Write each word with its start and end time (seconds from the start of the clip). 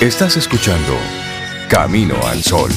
Estás 0.00 0.36
escuchando 0.36 0.92
Camino 1.70 2.16
al 2.26 2.42
Sol. 2.42 2.70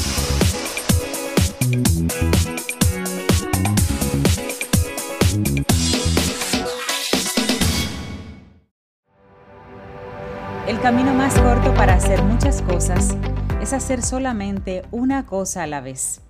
El 10.66 10.80
camino 10.80 11.14
más 11.14 11.38
corto 11.38 11.74
para 11.74 11.96
hacer 11.96 12.24
muchas 12.24 12.62
cosas 12.62 13.18
es 13.62 13.74
hacer 13.74 14.02
solamente 14.02 14.84
una 14.92 15.26
cosa 15.26 15.64
a 15.64 15.68
la 15.68 15.82
vez. 15.82 16.22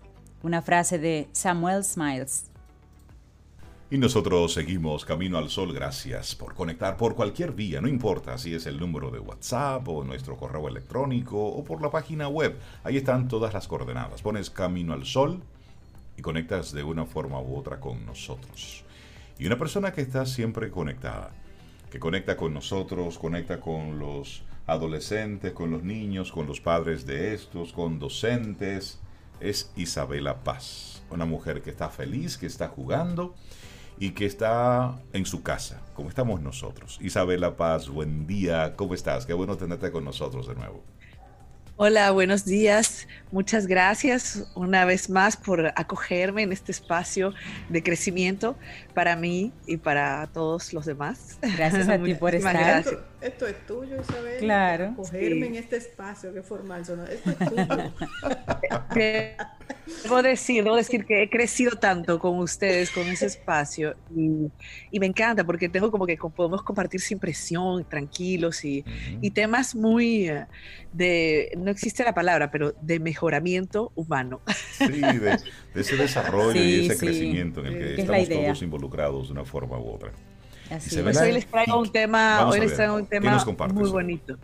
Una 0.42 0.64
frase 0.64 0.98
de 0.98 1.30
Samuel 1.34 1.84
Smiles. 1.84 2.49
Y 3.92 3.98
nosotros 3.98 4.54
seguimos 4.54 5.04
Camino 5.04 5.40
al 5.40 5.50
Sol. 5.50 5.74
Gracias 5.74 6.36
por 6.36 6.54
conectar 6.54 6.96
por 6.96 7.16
cualquier 7.16 7.54
vía, 7.54 7.82
no 7.82 7.88
importa 7.88 8.38
si 8.38 8.54
es 8.54 8.68
el 8.68 8.80
número 8.80 9.10
de 9.10 9.18
WhatsApp 9.18 9.88
o 9.88 10.04
nuestro 10.04 10.38
correo 10.38 10.68
electrónico 10.68 11.44
o 11.44 11.64
por 11.64 11.82
la 11.82 11.90
página 11.90 12.28
web. 12.28 12.56
Ahí 12.84 12.98
están 12.98 13.28
todas 13.28 13.52
las 13.52 13.68
coordenadas. 13.68 14.22
Pones 14.22 14.52
Camino 14.52 14.94
al 14.94 15.06
Sol 15.06 15.42
y 16.16 16.22
conectas 16.22 16.72
de 16.72 16.84
una 16.84 17.08
forma 17.08 17.42
u 17.42 17.58
otra 17.58 17.80
con 17.80 18.06
nosotros. 18.06 18.84
Y 19.40 19.48
una 19.48 19.58
persona 19.58 19.92
que 19.92 20.02
está 20.02 20.28
siempre 20.28 20.70
conectada, 20.70 21.32
que 21.90 22.00
conecta 22.00 22.38
con 22.38 22.54
nosotros, 22.54 23.18
conecta 23.18 23.60
con 23.60 23.98
los 23.98 24.44
adolescentes, 24.68 25.54
con 25.54 25.72
los 25.72 25.82
niños, 25.82 26.32
con 26.32 26.46
los 26.46 26.62
padres 26.62 27.08
de 27.08 27.34
estos, 27.34 27.74
con 27.74 27.98
docentes, 27.98 29.00
es 29.40 29.72
Isabela 29.76 30.44
Paz. 30.44 31.02
Una 31.10 31.26
mujer 31.26 31.64
que 31.64 31.72
está 31.72 31.90
feliz, 31.90 32.38
que 32.38 32.46
está 32.46 32.68
jugando 32.68 33.34
y 34.00 34.12
que 34.12 34.26
está 34.26 34.98
en 35.14 35.26
su 35.26 35.44
casa, 35.44 35.82
como 35.94 36.10
estamos 36.10 36.42
nosotros. 36.42 36.98
Isabela 37.02 37.58
Paz, 37.58 37.90
buen 37.90 38.26
día, 38.26 38.74
¿cómo 38.76 38.94
estás? 38.94 39.26
Qué 39.26 39.34
bueno 39.34 39.58
tenerte 39.58 39.92
con 39.92 40.06
nosotros 40.06 40.48
de 40.48 40.56
nuevo. 40.56 40.84
Hola, 41.82 42.12
buenos 42.12 42.44
días. 42.44 43.08
Muchas 43.32 43.66
gracias 43.66 44.52
una 44.54 44.84
vez 44.84 45.10
más 45.10 45.38
por 45.38 45.68
acogerme 45.78 46.42
en 46.42 46.52
este 46.52 46.74
espacio 46.74 47.34
de 47.70 47.82
crecimiento 47.82 48.58
para 48.94 49.16
mí 49.16 49.54
y 49.66 49.78
para 49.78 50.28
todos 50.28 50.74
los 50.74 50.86
demás. 50.86 51.38
Gracias 51.42 51.88
a 51.88 51.98
ti 52.04 52.16
por 52.16 52.36
estar. 52.36 52.84
Esto, 53.22 53.48
es 53.48 53.66
tuyo, 53.66 54.02
Isabel. 54.02 54.40
Claro. 54.40 54.86
Acogerme 54.88 55.48
en 55.48 55.56
este 55.56 55.78
espacio, 55.78 56.34
qué 56.34 56.42
formal. 56.42 56.82
Esto 56.82 57.06
es 57.06 57.38
tuyo. 57.50 57.94
debo 60.04 60.22
decir, 60.22 60.64
debo 60.64 60.76
decir 60.76 61.06
que 61.06 61.24
he 61.24 61.30
crecido 61.30 61.78
tanto 61.78 62.20
con 62.20 62.40
ustedes, 62.40 62.92
con 62.92 63.08
ese 63.08 63.26
espacio, 63.26 63.96
y, 64.16 64.50
y 64.92 65.00
me 65.00 65.06
encanta 65.06 65.44
porque 65.44 65.70
tengo 65.70 65.92
como 65.92 66.06
que 66.06 66.18
podemos 66.18 66.64
compartir 66.64 67.02
sin 67.02 67.20
presión, 67.20 67.84
tranquilos 67.86 68.64
y, 68.66 68.84
y 69.22 69.32
temas 69.32 69.76
muy 69.76 70.30
eh, 70.30 70.46
de, 70.94 71.52
no 71.58 71.72
existe 71.72 72.04
la 72.04 72.14
palabra, 72.14 72.52
pero 72.52 72.74
de 72.82 73.00
mejoramiento 73.00 73.92
humano. 73.96 74.42
Sí, 74.78 74.88
de, 74.88 75.38
ese 75.76 75.96
desarrollo 75.98 76.62
y 76.62 76.88
ese 76.88 76.98
crecimiento 76.98 77.62
en 77.62 77.68
el 77.68 77.96
que 77.96 78.02
estamos 78.02 78.30
todos 78.30 78.62
involucrados 78.62 79.28
de 79.28 79.34
una 79.34 79.46
forma 79.46 79.78
u 79.80 79.92
otra. 79.92 80.12
Así 80.70 81.00
hoy 81.00 81.32
les 81.32 81.48
traigo 81.48 81.80
un 81.80 81.92
tema, 81.92 82.48
hoy 82.48 82.60
les 82.60 82.76
traigo 82.76 82.96
un 82.96 83.08
tema 83.08 83.44
muy 83.74 83.90
bonito. 83.90 84.38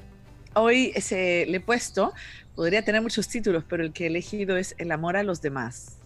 Hoy 0.56 0.94
se, 0.94 1.46
le 1.46 1.58
he 1.58 1.60
puesto 1.60 2.14
Podría 2.56 2.84
tener 2.84 3.02
muchos 3.02 3.28
títulos, 3.28 3.66
pero 3.68 3.84
el 3.84 3.92
que 3.92 4.06
he 4.06 4.08
elegido 4.08 4.56
es 4.56 4.76
El 4.78 4.92
amor 4.92 5.18
a 5.18 5.24
los 5.24 5.42
demás. 5.42 5.98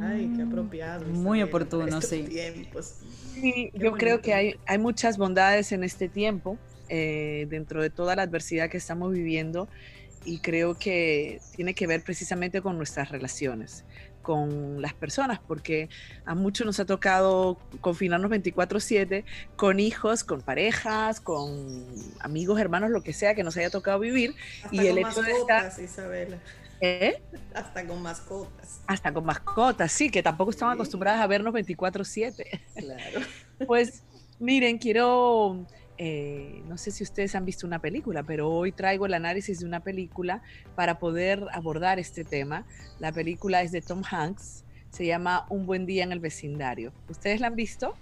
Ay, 0.00 0.30
qué 0.36 0.42
apropiado. 0.42 1.06
Muy 1.06 1.42
oportuno, 1.42 2.02
sí. 2.02 2.26
sí 3.34 3.70
yo 3.72 3.92
creo 3.92 4.20
que 4.20 4.34
hay, 4.34 4.56
hay 4.66 4.78
muchas 4.78 5.16
bondades 5.16 5.72
en 5.72 5.84
este 5.84 6.08
tiempo, 6.08 6.58
eh, 6.88 7.46
dentro 7.48 7.80
de 7.80 7.88
toda 7.88 8.16
la 8.16 8.22
adversidad 8.22 8.68
que 8.68 8.76
estamos 8.76 9.12
viviendo, 9.12 9.68
y 10.24 10.40
creo 10.40 10.74
que 10.74 11.40
tiene 11.54 11.74
que 11.74 11.86
ver 11.86 12.02
precisamente 12.02 12.60
con 12.60 12.76
nuestras 12.76 13.10
relaciones 13.10 13.84
con 14.24 14.82
las 14.82 14.94
personas, 14.94 15.38
porque 15.38 15.88
a 16.24 16.34
muchos 16.34 16.66
nos 16.66 16.80
ha 16.80 16.84
tocado 16.84 17.56
confinarnos 17.80 18.28
24/7 18.30 19.24
con 19.54 19.78
hijos, 19.78 20.24
con 20.24 20.40
parejas, 20.40 21.20
con 21.20 21.84
amigos, 22.18 22.58
hermanos, 22.58 22.90
lo 22.90 23.04
que 23.04 23.12
sea 23.12 23.36
que 23.36 23.44
nos 23.44 23.56
haya 23.56 23.70
tocado 23.70 24.00
vivir. 24.00 24.34
Hasta 24.64 24.74
y 24.74 24.88
el 24.88 24.98
hecho 24.98 25.22
de 25.22 25.32
estar... 25.32 25.72
Isabela. 25.80 26.38
¿Eh? 26.80 27.22
Hasta 27.54 27.86
con 27.86 28.02
mascotas. 28.02 28.80
Hasta 28.88 29.12
con 29.14 29.24
mascotas, 29.24 29.92
sí, 29.92 30.10
que 30.10 30.22
tampoco 30.22 30.50
están 30.50 30.70
acostumbradas 30.70 31.20
a 31.20 31.26
vernos 31.28 31.54
24/7. 31.54 32.60
Claro. 32.74 33.20
pues 33.66 34.02
miren, 34.40 34.78
quiero 34.78 35.66
eh, 35.98 36.62
no 36.66 36.76
sé 36.76 36.90
si 36.90 37.02
ustedes 37.02 37.34
han 37.34 37.44
visto 37.44 37.66
una 37.66 37.78
película, 37.78 38.22
pero 38.22 38.50
hoy 38.50 38.72
traigo 38.72 39.06
el 39.06 39.14
análisis 39.14 39.60
de 39.60 39.66
una 39.66 39.80
película 39.80 40.42
para 40.74 40.98
poder 40.98 41.44
abordar 41.52 41.98
este 41.98 42.24
tema. 42.24 42.66
La 42.98 43.12
película 43.12 43.62
es 43.62 43.72
de 43.72 43.80
Tom 43.80 44.02
Hanks, 44.08 44.64
se 44.90 45.06
llama 45.06 45.46
Un 45.48 45.66
buen 45.66 45.86
día 45.86 46.04
en 46.04 46.12
el 46.12 46.20
vecindario. 46.20 46.92
¿Ustedes 47.08 47.40
la 47.40 47.48
han 47.48 47.56
visto? 47.56 47.94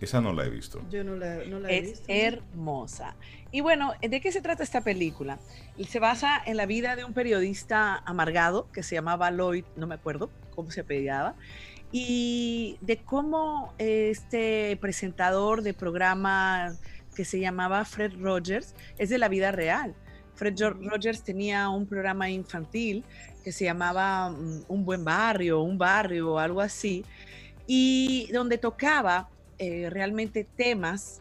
Esa 0.00 0.20
no 0.20 0.32
la 0.32 0.46
he 0.46 0.50
visto. 0.50 0.80
Yo 0.90 1.04
no 1.04 1.16
la, 1.16 1.36
he 1.36 1.80
visto. 1.82 2.02
Es 2.02 2.02
hermosa. 2.08 3.16
Y 3.52 3.60
bueno, 3.60 3.92
¿de 4.00 4.20
qué 4.20 4.32
se 4.32 4.40
trata 4.40 4.62
esta 4.62 4.80
película? 4.80 5.38
Se 5.86 5.98
basa 5.98 6.40
en 6.46 6.56
la 6.56 6.66
vida 6.66 6.96
de 6.96 7.04
un 7.04 7.12
periodista 7.12 7.96
amargado 8.06 8.70
que 8.72 8.82
se 8.82 8.94
llamaba 8.94 9.30
Lloyd, 9.30 9.64
no 9.76 9.86
me 9.86 9.94
acuerdo 9.94 10.30
cómo 10.54 10.70
se 10.70 10.80
apellidaba, 10.80 11.34
y 11.92 12.78
de 12.80 12.98
cómo 12.98 13.74
este 13.78 14.78
presentador 14.80 15.62
de 15.62 15.74
programa 15.74 16.76
que 17.14 17.24
se 17.24 17.40
llamaba 17.40 17.84
Fred 17.84 18.12
Rogers, 18.20 18.74
es 18.98 19.08
de 19.08 19.18
la 19.18 19.28
vida 19.28 19.52
real. 19.52 19.94
Fred 20.34 20.58
Rogers 20.58 21.22
tenía 21.22 21.68
un 21.68 21.86
programa 21.86 22.30
infantil 22.30 23.04
que 23.44 23.52
se 23.52 23.64
llamaba 23.64 24.30
mm, 24.30 24.64
Un 24.68 24.84
buen 24.84 25.04
barrio, 25.04 25.60
un 25.60 25.76
barrio 25.76 26.38
algo 26.38 26.60
así, 26.60 27.04
y 27.66 28.30
donde 28.32 28.58
tocaba 28.58 29.28
eh, 29.58 29.88
realmente 29.90 30.46
temas 30.56 31.20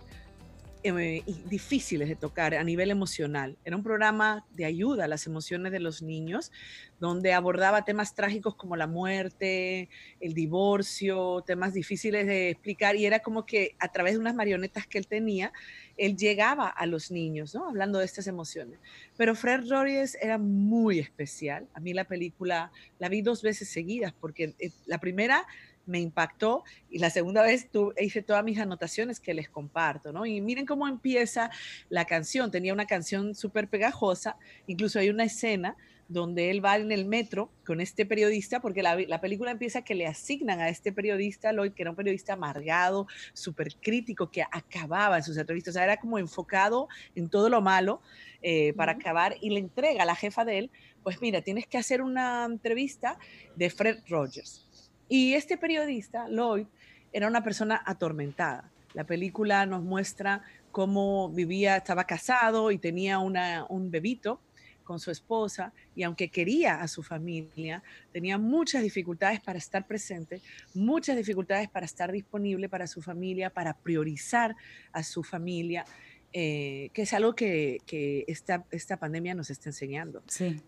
eh, 0.81 1.23
difíciles 1.49 2.07
de 2.07 2.15
tocar 2.15 2.55
a 2.55 2.63
nivel 2.63 2.89
emocional. 2.89 3.57
Era 3.65 3.75
un 3.75 3.83
programa 3.83 4.45
de 4.51 4.63
ayuda 4.63 5.05
a 5.05 5.07
las 5.09 5.27
emociones 5.27 5.73
de 5.73 5.81
los 5.81 6.01
niños, 6.01 6.51
donde 6.99 7.33
abordaba 7.33 7.83
temas 7.83 8.15
trágicos 8.15 8.55
como 8.55 8.77
la 8.77 8.87
muerte, 8.87 9.89
el 10.21 10.33
divorcio, 10.33 11.43
temas 11.45 11.73
difíciles 11.73 12.25
de 12.27 12.51
explicar, 12.51 12.95
y 12.95 13.05
era 13.05 13.19
como 13.19 13.45
que 13.45 13.75
a 13.79 13.89
través 13.89 14.13
de 14.13 14.19
unas 14.19 14.35
marionetas 14.35 14.87
que 14.87 14.97
él 14.97 15.07
tenía, 15.07 15.51
él 15.97 16.15
llegaba 16.15 16.69
a 16.69 16.85
los 16.85 17.11
niños, 17.11 17.53
¿no? 17.53 17.67
Hablando 17.67 17.99
de 17.99 18.05
estas 18.05 18.27
emociones. 18.27 18.79
Pero 19.17 19.35
Fred 19.35 19.69
Rogers 19.69 20.15
era 20.21 20.37
muy 20.37 20.99
especial. 20.99 21.67
A 21.73 21.81
mí 21.81 21.93
la 21.93 22.05
película 22.05 22.71
la 22.99 23.09
vi 23.09 23.21
dos 23.21 23.41
veces 23.41 23.69
seguidas, 23.69 24.13
porque 24.17 24.55
eh, 24.59 24.71
la 24.85 24.99
primera 24.99 25.45
me 25.89 25.99
impactó 25.99 26.63
y 26.89 26.99
la 26.99 27.09
segunda 27.09 27.41
vez 27.41 27.69
tu, 27.69 27.93
hice 27.99 28.21
todas 28.21 28.43
mis 28.43 28.59
anotaciones 28.59 29.19
que 29.19 29.33
les 29.33 29.49
comparto, 29.49 30.13
¿no? 30.13 30.25
Y 30.25 30.39
miren 30.39 30.65
cómo 30.65 30.87
empieza 30.87 31.49
la 31.89 32.05
canción. 32.05 32.51
Tenía 32.51 32.73
una 32.73 32.85
canción 32.85 33.35
súper 33.35 33.67
pegajosa, 33.67 34.37
incluso 34.67 34.99
hay 34.99 35.09
una 35.09 35.25
escena 35.25 35.75
donde 36.09 36.49
él 36.49 36.65
va 36.65 36.75
en 36.75 36.91
el 36.91 37.05
metro 37.05 37.51
con 37.63 37.79
este 37.79 38.03
periodista, 38.03 38.59
porque 38.61 38.81
la, 38.81 38.95
la, 38.95 39.21
película 39.21 39.51
empieza 39.51 39.83
que 39.83 39.93
le 39.93 40.07
asignan 40.07 40.59
a 40.59 40.67
este 40.67 40.91
periodista, 40.91 41.53
Lloyd, 41.53 41.73
que 41.73 41.83
era 41.83 41.91
un 41.91 41.95
periodista 41.95 42.33
amargado, 42.33 43.05
súper 43.33 43.75
crítico, 43.75 44.31
que 44.31 44.41
acababa 44.41 45.17
en 45.17 45.23
sus 45.23 45.37
entrevistas, 45.37 45.73
o 45.73 45.75
sea, 45.75 45.83
era 45.83 45.97
como 45.97 46.17
enfocado 46.17 46.87
en 47.15 47.29
todo 47.29 47.47
lo 47.49 47.61
malo 47.61 48.01
eh, 48.41 48.73
para 48.73 48.93
acabar, 48.93 49.35
y 49.39 49.51
le 49.51 49.59
entrega 49.59 50.01
a 50.01 50.05
la 50.07 50.15
jefa 50.15 50.43
de 50.45 50.57
él, 50.57 50.71
pues 51.03 51.21
mira, 51.21 51.43
tienes 51.43 51.67
que 51.67 51.77
hacer 51.77 52.01
una 52.01 52.43
entrevista 52.43 53.19
de 53.55 53.69
Fred 53.69 53.99
Rogers. 54.07 54.68
Y 55.09 55.33
este 55.33 55.57
periodista, 55.57 56.27
Lloyd, 56.29 56.67
era 57.11 57.27
una 57.27 57.43
persona 57.43 57.81
atormentada. 57.83 58.69
La 58.93 59.03
película 59.03 59.65
nos 59.65 59.83
muestra 59.83 60.43
cómo 60.71 61.29
vivía, 61.29 61.77
estaba 61.77 62.03
casado 62.03 62.69
y 62.69 62.77
tenía 62.77 63.17
una, 63.17 63.65
un 63.69 63.89
bebito 63.89 64.39
con 64.83 64.99
su 64.99 65.11
esposa 65.11 65.71
y 65.95 66.03
aunque 66.03 66.29
quería 66.29 66.81
a 66.81 66.87
su 66.87 67.03
familia, 67.03 67.83
tenía 68.11 68.39
muchas 68.39 68.81
dificultades 68.81 69.39
para 69.39 69.59
estar 69.59 69.85
presente, 69.85 70.41
muchas 70.73 71.15
dificultades 71.15 71.69
para 71.69 71.85
estar 71.85 72.11
disponible 72.11 72.69
para 72.69 72.87
su 72.87 73.01
familia, 73.01 73.51
para 73.51 73.73
priorizar 73.73 74.55
a 74.91 75.03
su 75.03 75.23
familia. 75.23 75.85
Eh, 76.31 76.91
que 76.93 77.01
es 77.01 77.13
algo 77.13 77.33
que, 77.33 77.79
esta, 78.27 78.63
esta, 78.69 78.97
pandemia 78.97 79.33
nos 79.33 79.49
está 79.49 79.69
enseñando, 79.69 80.21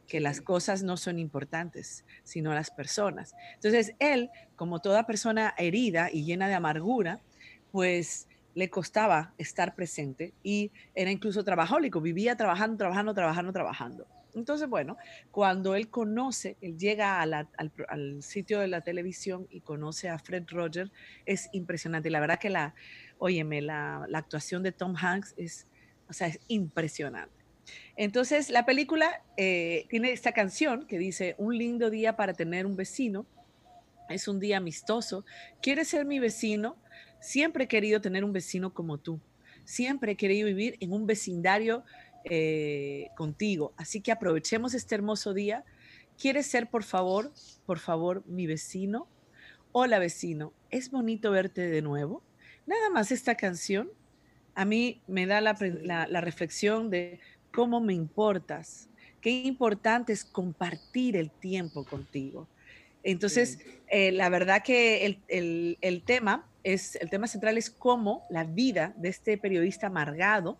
que 0.08 0.20
las 0.20 0.42
cosas 0.42 0.82
no 0.82 0.98
son 0.98 1.20
importantes, 1.20 2.04
sino 2.24 2.52
las 2.56 2.72
personas. 2.72 3.36
Entonces, 3.54 3.94
él, 4.00 4.32
como 4.56 4.80
toda 4.80 5.06
persona 5.06 5.54
herida 5.60 6.10
y 6.12 6.24
llena 6.26 6.48
de 6.48 6.56
amargura, 6.56 7.20
pues 7.72 8.28
le 8.56 8.70
costaba 8.70 9.34
estar 9.38 9.76
presente 9.76 10.34
y 10.44 10.72
era 10.96 11.12
incluso 11.12 11.44
trabajólico, 11.44 12.02
vivía 12.02 12.36
trabajando, 12.36 12.78
trabajando, 12.78 13.14
trabajando, 13.14 13.54
trabajando. 13.54 14.08
Entonces, 14.36 14.70
bueno, 14.70 14.98
cuando 15.32 15.76
él 15.76 15.90
conoce, 15.90 16.58
él 16.62 16.78
llega 16.78 17.22
al, 17.22 18.24
sitio 18.24 18.60
de 18.60 18.68
la 18.68 18.82
televisión 18.82 19.48
y 19.50 19.62
conoce 19.62 20.10
a 20.10 20.20
Fred 20.20 20.46
Rogers, 20.50 20.92
es 21.26 21.50
impresionante. 21.52 22.10
La 22.10 22.20
verdad 22.20 22.40
que 22.40 22.50
la, 22.50 22.74
óyeme, 23.20 23.62
la, 23.62 24.06
la, 24.08 24.20
actuación 24.20 24.64
de 24.64 24.72
Tom 24.72 24.96
Hanks 24.96 25.34
es, 25.38 25.68
o 26.08 26.14
sea, 26.14 26.28
es 26.28 26.40
impresionante. 26.48 27.42
Entonces, 27.96 28.50
la 28.50 28.66
película 28.66 29.22
eh, 29.38 29.86
tiene 29.90 30.12
esta 30.12 30.32
canción 30.32 30.86
que 30.86 30.98
dice, 30.98 31.36
un 31.38 31.58
lindo 31.58 31.90
día 31.90 32.16
para 32.16 32.34
tener 32.34 32.66
un 32.66 32.76
vecino, 32.76 33.26
es 34.10 34.28
un 34.28 34.40
día 34.40 34.58
amistoso, 34.58 35.26
¿quieres 35.62 35.90
ser 35.90 36.06
mi 36.06 36.20
vecino? 36.20 36.76
Siempre 37.20 37.66
he 37.66 37.68
querido 37.68 38.02
tener 38.02 38.24
un 38.24 38.34
vecino 38.34 38.74
como 38.74 38.98
tú, 38.98 39.20
siempre 39.64 40.14
he 40.14 40.16
querido 40.16 40.48
vivir 40.48 40.78
en 40.80 40.94
un 40.94 41.06
vecindario 41.06 41.84
eh, 42.26 43.10
contigo, 43.16 43.74
así 43.78 44.02
que 44.02 44.12
aprovechemos 44.12 44.74
este 44.74 44.96
hermoso 44.96 45.34
día. 45.34 45.64
¿Quieres 46.18 46.46
ser, 46.46 46.70
por 46.70 46.84
favor, 46.84 47.32
por 47.66 47.80
favor, 47.80 48.24
mi 48.28 48.46
vecino? 48.46 49.08
Hola 49.72 50.00
vecino, 50.00 50.54
es 50.70 50.92
bonito 50.92 51.32
verte 51.32 51.62
de 51.62 51.82
nuevo. 51.82 52.22
Nada 52.66 52.90
más 52.90 53.12
esta 53.12 53.36
canción 53.36 53.90
a 54.56 54.66
mí 54.66 55.02
me 55.08 55.26
da 55.26 55.42
la, 55.42 56.22
reflexión 56.22 56.90
de 56.90 57.20
cómo 57.52 57.80
me 57.80 57.94
importas, 57.94 58.90
qué 59.22 59.30
importante 59.30 60.14
es 60.14 60.26
compartir 60.26 61.16
el 61.16 61.32
tiempo 61.32 61.86
contigo. 61.86 62.48
Entonces, 63.04 63.60
eh, 63.88 64.12
la 64.12 64.30
verdad 64.30 64.62
que 64.64 65.18
el, 65.28 66.04
tema 66.06 66.48
es, 66.64 66.96
el 66.98 67.10
tema 67.10 67.28
central 67.28 67.58
es 67.58 67.70
cómo 67.70 68.26
la 68.30 68.44
vida 68.44 68.94
de 68.98 69.10
este 69.10 69.38
periodista 69.38 69.88
amargado 69.88 70.60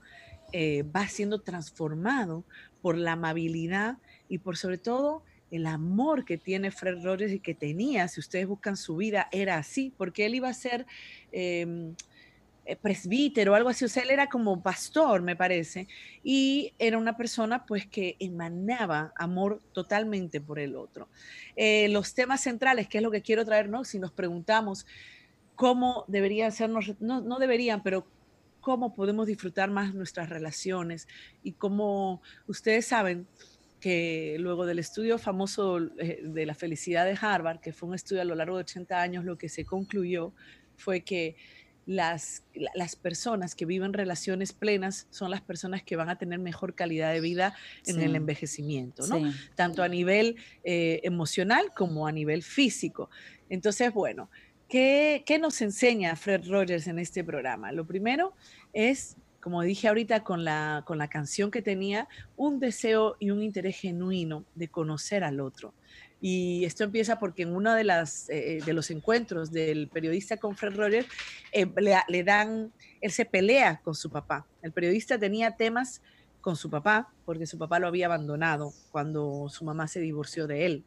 eh, 0.54 0.84
va 0.84 1.08
siendo 1.08 1.40
transformado 1.42 2.44
por 2.82 2.98
la 2.98 3.14
amabilidad 3.14 3.98
y 4.28 4.40
por 4.40 4.58
sobre 4.58 4.78
todo 4.78 5.24
el 5.52 5.68
amor 5.68 6.24
que 6.26 6.38
tiene 6.38 6.72
Fred 6.72 7.04
Rogers 7.04 7.34
y 7.34 7.40
que 7.40 7.54
tenía, 7.54 8.08
si 8.08 8.20
ustedes 8.20 8.48
buscan 8.48 8.78
su 8.78 8.96
vida, 8.96 9.28
era 9.32 9.58
así, 9.58 9.94
porque 9.98 10.26
él 10.26 10.36
iba 10.36 10.48
a 10.48 10.54
ser 10.54 10.86
em, 11.32 11.94
eh, 12.66 12.76
presbítero 12.78 13.52
o 13.52 13.56
algo 13.56 13.70
así, 13.70 13.84
o 13.84 13.90
sea, 13.90 14.04
él 14.04 14.12
era 14.12 14.28
como 14.28 14.62
pastor, 14.64 15.22
me 15.22 15.36
parece, 15.36 15.88
y 16.24 16.74
era 16.80 16.98
una 16.98 17.18
persona 17.18 17.66
pues 17.66 17.86
que 17.86 18.16
emanaba 18.20 19.12
amor 19.18 19.62
totalmente 19.74 20.40
por 20.40 20.58
el 20.58 20.76
otro. 20.76 21.10
Eh, 21.56 21.90
los 21.90 22.14
temas 22.14 22.42
centrales, 22.42 22.88
que 22.88 23.00
es 23.00 23.04
lo 23.04 23.12
que 23.12 23.22
quiero 23.22 23.44
traer, 23.46 23.68
¿no? 23.68 23.84
Si 23.84 24.00
nos 24.00 24.12
preguntamos 24.14 24.86
cómo 25.56 26.06
deberían 26.08 26.52
ser, 26.52 26.70
no, 26.70 26.82
no 27.00 27.40
deberían, 27.40 27.84
pero 27.84 28.08
cómo 28.62 28.94
podemos 28.94 29.28
disfrutar 29.28 29.70
más 29.70 29.94
nuestras 29.94 30.30
relaciones 30.30 31.08
y 31.44 31.54
cómo 31.54 32.22
ustedes 32.48 32.86
saben, 32.86 33.28
que 33.82 34.38
luego 34.40 34.66
del 34.66 34.80
estudio 34.80 35.18
famoso 35.18 35.80
eh, 35.98 36.22
de 36.24 36.46
la 36.46 36.54
felicidad 36.54 37.04
de 37.04 37.18
Harvard, 37.20 37.60
que 37.60 37.74
fue 37.74 37.90
un 37.90 37.96
estudio 37.96 38.22
a 38.22 38.26
lo 38.26 38.36
largo 38.36 38.56
de 38.56 38.62
80 38.62 39.02
años, 39.02 39.26
lo 39.26 39.38
que 39.38 39.50
se 39.50 39.66
concluyó 39.66 40.34
fue 40.78 41.02
que 41.02 41.36
las, 41.88 42.44
las 42.76 42.96
personas 42.96 43.56
que 43.56 43.66
viven 43.66 43.92
relaciones 43.92 44.54
plenas 44.54 45.08
son 45.10 45.32
las 45.32 45.42
personas 45.42 45.82
que 45.82 45.96
van 45.96 46.10
a 46.10 46.18
tener 46.18 46.40
mejor 46.40 46.76
calidad 46.76 47.12
de 47.12 47.22
vida 47.22 47.56
en 47.88 48.00
el 48.02 48.16
envejecimiento, 48.16 49.08
¿no? 49.08 49.34
Tanto 49.56 49.82
a 49.82 49.88
nivel 49.88 50.36
eh, 50.64 51.02
emocional 51.04 51.72
como 51.76 52.06
a 52.06 52.12
nivel 52.12 52.44
físico. 52.44 53.10
Entonces, 53.50 53.92
bueno, 53.92 54.30
¿qué, 54.72 55.24
¿qué 55.26 55.38
nos 55.38 55.62
enseña 55.62 56.16
Fred 56.16 56.48
Rogers 56.48 56.88
en 56.88 56.98
este 56.98 57.24
programa? 57.24 57.72
Lo 57.74 57.86
primero 57.86 58.34
es 58.74 59.18
como 59.42 59.64
dije 59.64 59.88
ahorita 59.88 60.24
con 60.24 60.46
la, 60.46 60.84
con 60.86 60.98
la 61.00 61.10
canción 61.10 61.52
que 61.52 61.62
tenía, 61.62 62.08
un 62.38 62.60
deseo 62.60 63.18
y 63.20 63.32
un 63.32 63.42
interés 63.42 63.80
genuino 63.80 64.46
de 64.56 64.68
conocer 64.68 65.24
al 65.24 65.40
otro. 65.40 65.74
Y 66.22 66.64
esto 66.64 66.84
empieza 66.84 67.18
porque 67.18 67.42
en 67.42 67.56
uno 67.56 67.76
eh, 67.76 68.62
de 68.64 68.74
los 68.74 68.92
encuentros 68.92 69.52
del 69.52 69.88
periodista 69.88 70.38
con 70.38 70.56
Fred 70.56 70.76
Rogers, 70.76 71.08
eh, 71.52 71.66
le, 71.78 71.96
le, 72.08 72.24
dan, 72.24 72.72
él 73.02 73.12
se 73.12 73.26
pelea 73.26 73.82
con 73.84 73.96
su 73.96 74.12
papá. 74.12 74.46
El 74.62 74.72
periodista 74.72 75.18
tenía 75.18 75.56
temas 75.58 76.04
con 76.40 76.56
su 76.56 76.70
papá 76.70 77.12
porque 77.26 77.48
su 77.48 77.58
papá 77.58 77.80
lo 77.80 77.88
había 77.88 78.06
abandonado 78.06 78.72
cuando 78.92 79.50
su 79.50 79.66
mamá 79.66 79.88
se 79.88 80.00
divorció 80.00 80.46
de 80.46 80.68
él 80.68 80.84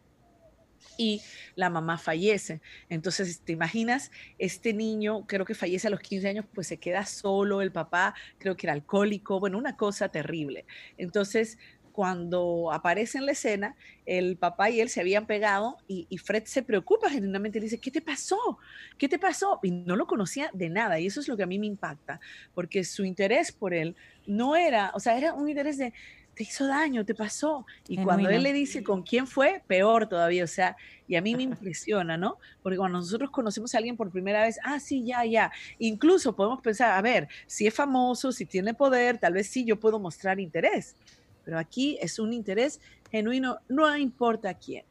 y 0.96 1.22
la 1.56 1.70
mamá 1.70 1.98
fallece. 1.98 2.60
Entonces, 2.88 3.40
¿te 3.40 3.52
imaginas? 3.52 4.10
Este 4.38 4.72
niño, 4.72 5.26
creo 5.26 5.44
que 5.44 5.54
fallece 5.54 5.88
a 5.88 5.90
los 5.90 6.00
15 6.00 6.28
años, 6.28 6.44
pues 6.54 6.66
se 6.66 6.78
queda 6.78 7.04
solo, 7.06 7.62
el 7.62 7.72
papá 7.72 8.14
creo 8.38 8.56
que 8.56 8.66
era 8.66 8.74
alcohólico, 8.74 9.40
bueno, 9.40 9.58
una 9.58 9.76
cosa 9.76 10.08
terrible. 10.08 10.64
Entonces, 10.96 11.58
cuando 11.94 12.72
aparece 12.72 13.18
en 13.18 13.26
la 13.26 13.32
escena, 13.32 13.76
el 14.04 14.36
papá 14.36 14.68
y 14.68 14.80
él 14.80 14.88
se 14.88 15.00
habían 15.00 15.28
pegado 15.28 15.76
y, 15.86 16.18
Fred 16.18 16.42
se 16.44 16.64
preocupa 16.64 17.08
genuinamente, 17.08 17.60
le 17.60 17.66
dice, 17.66 17.78
¿qué 17.78 17.92
te 17.92 18.02
pasó? 18.02 18.58
¿Qué 18.98 19.08
te 19.08 19.16
pasó? 19.16 19.60
Y 19.62 19.70
no 19.70 19.94
lo 19.94 20.08
conocía 20.08 20.50
de 20.52 20.70
nada 20.70 20.98
y 20.98 21.06
eso 21.06 21.20
es 21.20 21.28
lo 21.28 21.36
que 21.36 21.44
a 21.44 21.46
mí 21.46 21.56
me 21.56 21.66
impacta, 21.66 22.18
porque 22.52 22.82
su 22.82 23.04
interés 23.04 23.52
por 23.52 23.74
él 23.74 23.94
no 24.26 24.56
era, 24.56 24.90
o 24.94 24.98
sea, 24.98 25.16
era 25.16 25.34
un 25.34 25.48
interés 25.48 25.78
de, 25.78 25.92
te 26.34 26.42
hizo 26.42 26.66
daño, 26.66 27.04
te 27.04 27.14
pasó. 27.14 27.64
Y 27.88 28.02
cuando 28.02 28.28
él 28.28 28.42
le 28.42 28.52
dice 28.52 28.82
con 28.82 29.02
quién 29.02 29.26
fue, 29.26 29.62
peor 29.66 30.08
todavía, 30.08 30.44
o 30.44 30.48
sea, 30.48 30.76
y 31.06 31.16
a 31.16 31.22
mí 31.22 31.34
me 31.34 31.44
impresiona, 31.44 32.16
¿no? 32.16 32.38
Porque 32.62 32.78
cuando 32.78 32.98
nosotros 32.98 33.30
conocemos 33.30 33.74
a 33.74 33.78
alguien 33.78 33.96
por 33.96 34.10
primera 34.10 34.42
vez, 34.42 34.58
ah, 34.64 34.80
sí, 34.80 35.04
ya, 35.04 35.24
ya, 35.24 35.52
incluso 35.78 36.34
podemos 36.34 36.60
pensar, 36.60 36.92
a 36.92 37.02
ver, 37.02 37.28
si 37.46 37.66
es 37.66 37.74
famoso, 37.74 38.32
si 38.32 38.46
tiene 38.46 38.74
poder, 38.74 39.18
tal 39.18 39.34
vez 39.34 39.48
sí 39.48 39.64
yo 39.64 39.78
puedo 39.78 39.98
mostrar 39.98 40.40
interés, 40.40 40.96
pero 41.44 41.58
aquí 41.58 41.98
es 42.00 42.18
un 42.18 42.32
interés 42.32 42.80
genuino, 43.10 43.58
no 43.68 43.96
importa 43.96 44.54
quién. 44.54 44.84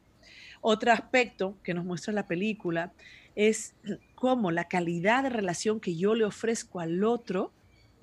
Otro 0.62 0.94
aspecto 0.94 1.57
que 1.62 1.74
nos 1.74 1.84
muestra 1.84 2.13
la 2.13 2.25
película 2.25 2.94
es 3.36 3.75
cómo 4.16 4.51
la 4.51 4.68
calidad 4.68 5.24
de 5.24 5.30
relación 5.30 5.80
que 5.80 5.95
yo 5.95 6.16
le 6.16 6.25
ofrezco 6.25 6.80
al 6.80 7.04
otro, 7.04 7.51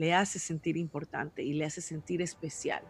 le 0.01 0.15
hace 0.15 0.39
sentir 0.39 0.79
importante 0.79 1.43
y 1.43 1.53
le 1.53 1.67
hace 1.67 1.83
sentir 1.83 2.23
especial. 2.23 2.83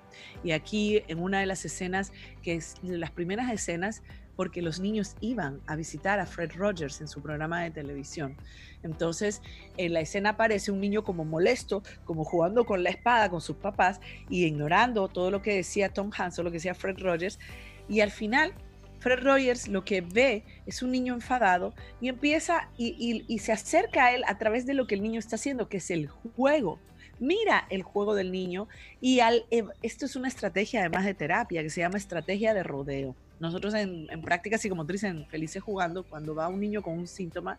Y 0.44 0.52
aquí 0.52 1.02
en 1.08 1.18
una 1.18 1.40
de 1.40 1.46
las 1.46 1.64
escenas, 1.64 2.12
que 2.40 2.54
es 2.54 2.76
las 2.82 3.10
primeras 3.10 3.52
escenas, 3.52 4.04
porque 4.36 4.62
los 4.62 4.78
niños 4.78 5.16
iban 5.20 5.60
a 5.66 5.74
visitar 5.74 6.20
a 6.20 6.24
Fred 6.24 6.52
Rogers 6.54 7.00
en 7.00 7.08
su 7.08 7.20
programa 7.20 7.64
de 7.64 7.72
televisión. 7.72 8.36
Entonces, 8.84 9.42
en 9.76 9.92
la 9.92 10.00
escena 10.00 10.30
aparece 10.30 10.70
un 10.70 10.80
niño 10.80 11.02
como 11.02 11.24
molesto, 11.24 11.82
como 12.04 12.24
jugando 12.24 12.64
con 12.64 12.84
la 12.84 12.90
espada 12.90 13.28
con 13.28 13.40
sus 13.40 13.56
papás 13.56 14.00
y 14.28 14.44
ignorando 14.44 15.08
todo 15.08 15.32
lo 15.32 15.42
que 15.42 15.56
decía 15.56 15.92
Tom 15.92 16.12
Hanks 16.16 16.38
o 16.38 16.44
lo 16.44 16.50
que 16.50 16.58
decía 16.58 16.76
Fred 16.76 17.00
Rogers. 17.00 17.40
Y 17.88 18.02
al 18.02 18.12
final, 18.12 18.54
Fred 19.00 19.18
Rogers 19.24 19.66
lo 19.66 19.84
que 19.84 20.00
ve 20.00 20.44
es 20.64 20.80
un 20.80 20.92
niño 20.92 21.12
enfadado 21.12 21.74
y 22.00 22.08
empieza 22.08 22.70
y, 22.78 23.24
y 23.26 23.38
se 23.40 23.50
acerca 23.50 24.06
a 24.06 24.14
él 24.14 24.22
a 24.28 24.38
través 24.38 24.64
de 24.64 24.74
lo 24.74 24.86
que 24.86 24.94
el 24.94 25.02
niño 25.02 25.18
está 25.18 25.34
haciendo, 25.34 25.68
que 25.68 25.78
es 25.78 25.90
el 25.90 26.06
juego 26.06 26.78
mira 27.20 27.67
el 27.70 27.82
juego 27.82 28.14
del 28.14 28.32
niño 28.32 28.67
y 29.00 29.20
al, 29.20 29.44
eh, 29.50 29.64
esto 29.82 30.06
es 30.06 30.17
una 30.17 30.28
estrategia 30.28 30.81
además 30.81 31.05
de 31.05 31.14
terapia 31.14 31.62
que 31.62 31.70
se 31.70 31.81
llama 31.81 31.99
estrategia 31.99 32.54
de 32.54 32.62
rodeo. 32.62 33.14
Nosotros 33.38 33.73
en, 33.75 34.09
en 34.11 34.23
práctica 34.23 34.59
psicomotriz 34.59 35.04
en 35.04 35.26
Felices 35.26 35.62
Jugando, 35.62 36.02
cuando 36.02 36.35
va 36.35 36.49
un 36.49 36.61
niño 36.61 36.83
con 36.83 36.99
un 36.99 37.06
síntoma, 37.06 37.59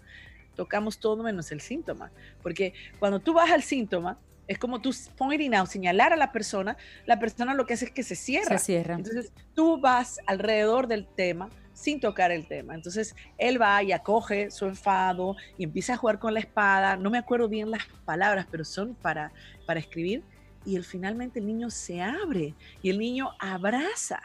tocamos 0.56 1.00
todo 1.00 1.24
menos 1.24 1.52
el 1.52 1.62
síntoma. 1.62 2.12
Porque 2.44 2.74
cuando 3.00 3.20
tú 3.20 3.34
vas 3.34 3.52
al 3.52 3.64
síntoma, 3.64 4.18
es 4.48 4.60
como 4.60 4.82
tú 4.82 4.94
pointing 5.18 5.56
out, 5.56 5.68
señalar 5.68 6.14
a 6.14 6.18
la 6.18 6.32
persona, 6.32 6.76
la 7.06 7.20
persona 7.20 7.54
lo 7.54 7.66
que 7.66 7.74
hace 7.74 7.86
es 7.86 7.92
que 7.92 8.04
se 8.04 8.16
cierra. 8.16 8.58
Se 8.58 8.66
cierra. 8.66 8.96
Entonces 8.96 9.32
tú 9.56 9.80
vas 9.80 10.20
alrededor 10.28 10.88
del 10.88 11.08
tema 11.08 11.50
sin 11.82 12.00
tocar 12.00 12.32
el 12.32 12.48
tema. 12.48 12.76
Entonces 12.76 13.16
él 13.38 13.60
va 13.62 13.82
y 13.82 13.92
acoge 13.92 14.52
su 14.52 14.66
enfado 14.66 15.36
y 15.58 15.64
empieza 15.64 15.94
a 15.94 15.98
jugar 15.98 16.20
con 16.20 16.34
la 16.34 16.40
espada. 16.40 16.96
No 16.96 17.10
me 17.10 17.18
acuerdo 17.18 17.50
bien 17.50 17.72
las 17.72 17.86
palabras, 18.06 18.48
pero 18.50 18.64
son 18.64 18.94
para, 18.96 19.32
para 19.66 19.80
escribir. 19.80 20.24
Y 20.64 20.76
el, 20.76 20.84
finalmente 20.84 21.40
el 21.40 21.48
niño 21.48 21.72
se 21.72 22.02
abre 22.02 22.54
y 22.84 22.92
el 22.92 23.00
niño 23.00 23.32
abraza. 23.40 24.22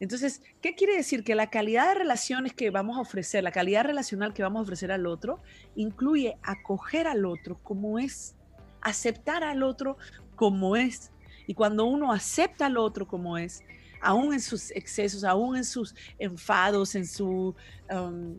Entonces, 0.00 0.42
¿qué 0.60 0.74
quiere 0.74 0.96
decir? 0.96 1.24
Que 1.24 1.34
la 1.34 1.50
calidad 1.50 1.88
de 1.88 1.94
relaciones 1.94 2.54
que 2.54 2.70
vamos 2.70 2.96
a 2.96 3.02
ofrecer, 3.02 3.44
la 3.44 3.52
calidad 3.52 3.84
relacional 3.84 4.32
que 4.32 4.42
vamos 4.42 4.60
a 4.60 4.62
ofrecer 4.62 4.90
al 4.90 5.06
otro, 5.06 5.40
incluye 5.76 6.36
acoger 6.42 7.06
al 7.06 7.24
otro 7.26 7.58
como 7.62 7.98
es, 7.98 8.34
aceptar 8.80 9.44
al 9.44 9.62
otro 9.62 9.98
como 10.36 10.76
es. 10.76 11.12
Y 11.46 11.54
cuando 11.54 11.84
uno 11.84 12.12
acepta 12.12 12.66
al 12.66 12.78
otro 12.78 13.06
como 13.06 13.38
es, 13.38 13.62
aún 14.04 14.34
en 14.34 14.40
sus 14.40 14.70
excesos, 14.72 15.24
aún 15.24 15.56
en 15.56 15.64
sus 15.64 15.94
enfados, 16.18 16.94
en 16.94 17.06
su 17.06 17.54
um, 17.90 18.36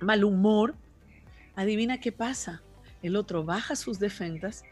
mal 0.00 0.24
humor, 0.24 0.74
adivina 1.56 2.00
qué 2.00 2.12
pasa. 2.12 2.62
El 3.02 3.16
otro 3.16 3.44
baja 3.44 3.76
sus 3.76 3.98
defensas, 3.98 4.64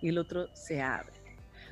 y 0.00 0.08
el 0.08 0.18
otro 0.18 0.48
se 0.54 0.80
abre. 0.80 1.12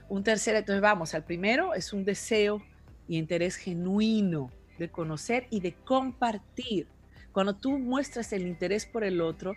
Un 0.08 0.24
tercero, 0.24 0.58
entonces 0.58 0.82
vamos, 0.82 1.14
al 1.14 1.24
primero 1.24 1.74
es 1.74 1.92
un 1.92 2.04
deseo 2.04 2.62
y 3.06 3.18
interés 3.18 3.56
genuino 3.56 4.50
de 4.78 4.88
conocer 4.88 5.46
y 5.50 5.60
de 5.60 5.74
compartir. 5.74 6.88
Cuando 7.32 7.54
tú 7.54 7.78
muestras 7.78 8.32
el 8.32 8.46
interés 8.46 8.86
por 8.86 9.04
el 9.04 9.20
otro, 9.20 9.54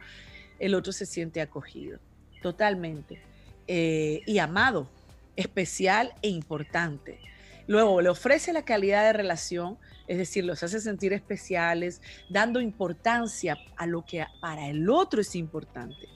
el 0.59 0.75
otro 0.75 0.91
se 0.91 1.05
siente 1.05 1.41
acogido, 1.41 1.99
totalmente, 2.41 3.21
eh, 3.67 4.21
y 4.25 4.37
amado, 4.39 4.89
especial 5.35 6.13
e 6.21 6.29
importante. 6.29 7.19
Luego 7.67 8.01
le 8.01 8.09
ofrece 8.09 8.53
la 8.53 8.63
calidad 8.63 9.03
de 9.03 9.13
relación, 9.13 9.77
es 10.07 10.17
decir, 10.17 10.45
los 10.45 10.63
hace 10.63 10.79
sentir 10.79 11.11
especiales, 11.11 12.01
dando 12.29 12.61
importancia 12.61 13.57
a 13.75 13.85
lo 13.85 14.05
que 14.05 14.25
para 14.39 14.67
el 14.67 14.89
otro 14.89 15.19
es 15.19 15.35
importante. 15.35 16.07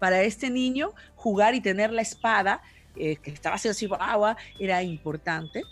Para 0.00 0.22
este 0.22 0.50
niño, 0.50 0.92
jugar 1.14 1.54
y 1.54 1.60
tener 1.60 1.92
la 1.92 2.02
espada 2.02 2.60
eh, 2.96 3.16
que 3.16 3.30
estaba 3.30 3.54
haciendo 3.54 4.02
agua, 4.02 4.36
era 4.58 4.82
importante, 4.82 5.62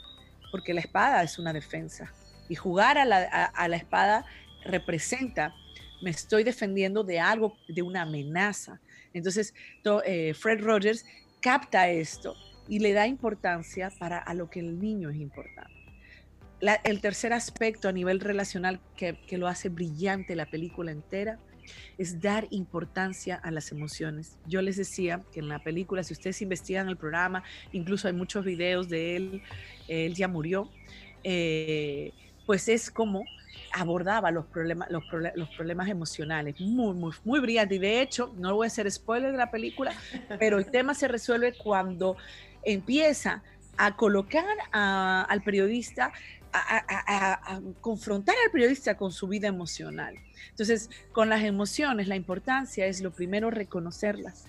porque 0.52 0.72
la 0.72 0.80
espada 0.80 1.22
es 1.24 1.36
una 1.38 1.52
defensa. 1.52 2.12
Y 2.48 2.54
jugar 2.54 2.96
a 2.96 3.04
la, 3.04 3.24
a 3.24 3.68
la 3.68 3.76
espada 3.76 4.24
representa, 4.64 5.52
me 6.00 6.10
estoy 6.10 6.44
defendiendo 6.44 7.02
de 7.02 7.18
algo, 7.18 7.56
de 7.66 7.82
una 7.82 8.02
amenaza. 8.02 8.80
Entonces, 9.12 9.52
eh, 10.04 10.32
Fred 10.34 10.60
Rogers 10.62 11.04
capta 11.40 11.88
esto 11.88 12.36
y 12.68 12.78
le 12.78 12.92
da 12.92 13.06
importancia 13.06 13.90
para 13.98 14.18
a 14.18 14.34
lo 14.34 14.50
que 14.50 14.60
el 14.60 14.78
niño 14.78 15.10
es 15.10 15.16
importante. 15.16 15.72
el 16.84 17.00
tercer 17.00 17.32
aspecto 17.32 17.88
a 17.88 17.92
nivel 17.92 18.20
relacional 18.20 18.80
que, 18.96 19.18
que 19.26 19.38
lo 19.38 19.48
hace 19.48 19.68
brillante 19.68 20.34
la 20.34 20.46
película 20.46 20.92
entera 20.92 21.38
es 21.98 22.20
dar 22.20 22.46
importancia 22.50 23.36
a 23.36 23.50
las 23.50 23.72
emociones. 23.72 24.38
Yo 24.46 24.62
les 24.62 24.76
decía 24.76 25.22
que 25.32 25.40
en 25.40 25.48
la 25.48 25.60
película, 25.60 26.02
si 26.02 26.12
ustedes 26.12 26.42
investigan 26.42 26.88
el 26.88 26.96
programa, 26.96 27.42
incluso 27.72 28.08
hay 28.08 28.14
muchos 28.14 28.44
videos 28.44 28.88
de 28.88 29.16
él, 29.16 29.42
él 29.88 30.14
ya 30.14 30.28
murió, 30.28 30.70
eh, 31.22 32.12
pues 32.46 32.68
es 32.68 32.90
como 32.90 33.24
abordaba 33.72 34.30
los 34.30 34.46
problemas, 34.46 34.88
los, 34.90 35.04
problemas 35.56 35.88
emocionales. 35.88 36.60
Muy, 36.60 36.94
muy, 36.94 37.12
muy 37.24 37.40
brillante. 37.40 37.76
Y 37.76 37.78
de 37.78 38.00
hecho, 38.00 38.32
no 38.36 38.54
voy 38.54 38.66
a 38.66 38.68
hacer 38.68 38.90
spoiler 38.90 39.32
de 39.32 39.38
la 39.38 39.50
película, 39.50 39.92
pero 40.38 40.58
el 40.58 40.66
tema 40.66 40.94
se 40.94 41.08
resuelve 41.08 41.54
cuando 41.54 42.16
empieza 42.64 43.42
a 43.76 43.96
colocar 43.96 44.44
al 44.72 45.42
periodista, 45.42 46.12
a, 46.52 47.60
confrontar 47.80 48.34
al 48.44 48.52
periodista 48.52 48.96
con 48.96 49.12
su 49.12 49.26
vida 49.26 49.48
emocional. 49.48 50.14
Entonces, 50.50 50.90
con 51.12 51.28
las 51.28 51.42
emociones, 51.42 52.08
la 52.08 52.16
importancia 52.16 52.86
es 52.86 53.00
lo 53.00 53.10
primero 53.12 53.50
reconocerlas. 53.50 54.44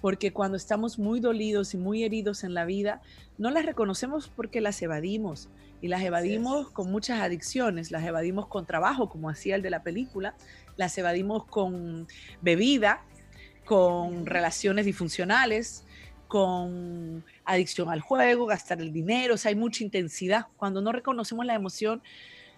Porque 0.00 0.32
cuando 0.32 0.56
estamos 0.56 0.98
muy 0.98 1.20
dolidos 1.20 1.74
y 1.74 1.76
muy 1.76 2.04
heridos 2.04 2.44
en 2.44 2.54
la 2.54 2.64
vida, 2.64 3.02
no 3.36 3.50
las 3.50 3.66
reconocemos 3.66 4.28
porque 4.28 4.60
las 4.60 4.80
evadimos, 4.82 5.48
y 5.80 5.88
las 5.88 6.02
evadimos 6.02 6.70
con 6.70 6.90
muchas 6.90 7.20
adicciones, 7.20 7.90
las 7.90 8.04
evadimos 8.04 8.46
con 8.46 8.66
trabajo, 8.66 9.08
como 9.08 9.30
hacía 9.30 9.54
el 9.54 9.62
de 9.62 9.70
la 9.70 9.82
película, 9.82 10.34
las 10.76 10.96
evadimos 10.98 11.44
con 11.44 12.08
bebida, 12.40 13.02
con 13.64 14.26
relaciones 14.26 14.86
disfuncionales, 14.86 15.84
con 16.28 17.24
adicción 17.44 17.88
al 17.88 18.00
juego, 18.00 18.46
gastar 18.46 18.80
el 18.80 18.92
dinero, 18.92 19.34
o 19.34 19.36
sea, 19.36 19.48
hay 19.48 19.56
mucha 19.56 19.82
intensidad. 19.82 20.46
Cuando 20.56 20.80
no 20.80 20.92
reconocemos 20.92 21.44
la 21.44 21.54
emoción, 21.54 22.02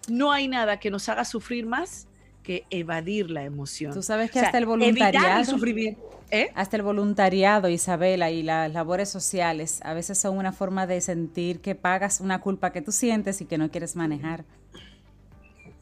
no 0.07 0.31
hay 0.31 0.47
nada 0.47 0.79
que 0.79 0.91
nos 0.91 1.07
haga 1.09 1.25
sufrir 1.25 1.65
más 1.65 2.07
que 2.43 2.65
evadir 2.69 3.29
la 3.29 3.43
emoción. 3.43 3.93
Tú 3.93 4.01
sabes 4.01 4.31
que 4.31 4.39
hasta 4.39 4.57
el 4.57 4.65
voluntariado. 4.65 5.55
El. 5.55 5.97
¿eh? 6.31 6.51
Hasta 6.55 6.75
el 6.75 6.83
voluntariado, 6.83 7.69
Isabela, 7.69 8.31
y 8.31 8.43
las 8.43 8.71
labores 8.71 9.09
sociales 9.09 9.79
a 9.83 9.93
veces 9.93 10.17
son 10.17 10.37
una 10.37 10.51
forma 10.51 10.87
de 10.87 11.01
sentir 11.01 11.61
que 11.61 11.75
pagas 11.75 12.19
una 12.19 12.41
culpa 12.41 12.71
que 12.71 12.81
tú 12.81 12.91
sientes 12.91 13.41
y 13.41 13.45
que 13.45 13.57
no 13.57 13.69
quieres 13.69 13.95
manejar. 13.95 14.43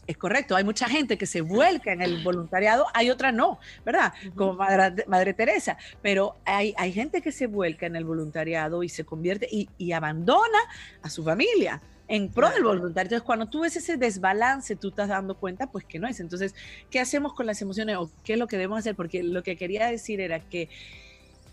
Es 0.10 0.18
correcto, 0.18 0.56
hay 0.56 0.64
mucha 0.64 0.90
gente 0.90 1.20
que 1.20 1.28
se 1.28 1.42
vuelca 1.42 1.94
en 1.94 2.02
el 2.02 2.24
voluntariado, 2.24 2.88
hay 2.96 3.12
otra 3.12 3.32
no, 3.32 3.60
¿verdad? 3.86 4.12
Como 4.34 4.54
Madre, 4.54 5.36
Teresa, 5.36 5.78
pero 6.02 6.36
hay, 6.46 6.74
hay 6.80 6.92
gente 6.92 7.22
que 7.22 7.32
se 7.32 7.46
vuelca 7.46 7.86
en 7.86 7.96
el 7.96 8.06
voluntariado 8.06 8.82
y 8.82 8.90
se 8.90 9.06
convierte 9.06 9.48
y, 9.52 9.70
y 9.78 9.92
abandona 9.92 10.58
a 11.04 11.12
su 11.12 11.24
familia 11.24 11.80
en 12.08 12.30
pro 12.30 12.50
del 12.50 12.64
voluntario. 12.64 13.06
Entonces, 13.06 13.22
cuando 13.24 13.50
tú 13.50 13.60
ves 13.60 13.76
ese 13.76 13.98
desbalance, 13.98 14.76
tú 14.76 14.88
estás 14.88 15.10
dando 15.10 15.38
cuenta, 15.38 15.68
pues 15.68 15.86
que 15.86 16.00
no 16.00 16.08
es. 16.08 16.20
Entonces, 16.20 16.56
¿qué 16.90 17.00
hacemos 17.00 17.34
con 17.34 17.46
las 17.46 17.62
emociones 17.62 17.96
o 17.98 18.10
qué 18.24 18.34
es 18.34 18.40
lo 18.40 18.48
que 18.48 18.58
debemos 18.58 18.80
hacer? 18.80 18.96
Porque 18.96 19.22
lo 19.22 19.44
que 19.44 19.58
quería 19.58 19.86
decir 19.86 20.22
era 20.22 20.40
que 20.40 20.70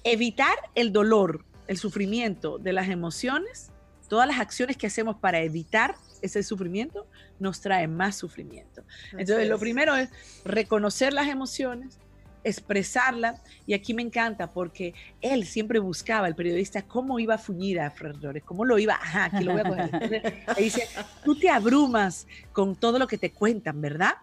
evitar 0.02 0.56
el 0.75 0.94
dolor, 0.94 1.44
el 1.66 1.76
sufrimiento 1.76 2.56
de 2.56 2.72
las 2.72 2.88
emociones, 2.88 3.70
todas 4.08 4.26
las 4.26 4.40
acciones 4.40 4.78
que 4.78 4.86
hacemos 4.86 5.16
para 5.16 5.40
evitar 5.40 5.96
ese 6.23 6.42
sufrimiento, 6.42 7.06
nos 7.38 7.61
trae 7.61 7.88
más 7.88 8.16
sufrimiento. 8.16 8.82
Entonces, 9.12 9.49
lo 9.49 9.58
primero 9.58 9.96
es 9.96 10.11
reconocer 10.44 11.12
las 11.12 11.28
emociones, 11.28 11.99
expresarla. 12.46 13.42
Y 13.66 13.75
aquí 13.75 13.92
me 13.92 14.02
encanta 14.02 14.52
porque 14.52 14.94
él 15.20 15.46
siempre 15.46 15.78
buscaba, 15.78 16.28
el 16.28 16.35
periodista, 16.35 16.82
cómo 16.82 17.18
iba 17.18 17.35
a 17.35 17.38
fuñir 17.38 17.80
a 17.80 17.90
Fred 17.90 18.16
cómo 18.44 18.64
lo 18.64 18.78
iba, 18.78 18.94
ajá, 18.94 19.25
aquí 19.26 19.44
lo 19.44 19.52
voy 19.52 19.61
a 19.61 19.64
coger. 19.64 20.46
dice, 20.56 20.88
tú 21.25 21.38
te 21.38 21.50
abrumas 21.50 22.26
con 22.52 22.76
todo 22.76 22.99
lo 22.99 23.06
que 23.06 23.18
te 23.18 23.32
cuentan, 23.32 23.80
¿verdad? 23.80 24.14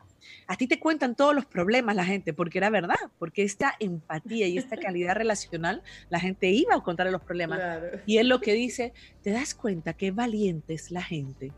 A 0.47 0.55
ti 0.55 0.67
te 0.67 0.79
cuentan 0.79 1.15
todos 1.15 1.35
los 1.35 1.45
problemas 1.45 1.95
la 1.95 2.05
gente, 2.05 2.33
porque 2.33 2.57
era 2.57 2.69
verdad, 2.69 2.95
porque 3.19 3.43
esta 3.43 3.75
empatía 3.79 4.47
y 4.47 4.57
esta 4.57 4.77
calidad 4.77 5.15
relacional, 5.15 5.83
la 6.09 6.19
gente 6.19 6.49
iba 6.49 6.75
a 6.75 6.81
contarle 6.81 7.11
los 7.11 7.21
problemas. 7.21 7.59
Y 8.05 8.17
él 8.17 8.29
lo 8.29 8.39
que 8.39 8.53
dice, 8.53 8.93
te 9.21 9.31
das 9.31 9.53
cuenta 9.53 9.93
qué 9.93 10.11
valiente 10.11 10.73
es 10.73 10.91
la 10.91 11.03
gente. 11.03 11.51